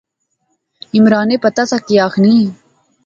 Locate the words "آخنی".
2.07-2.35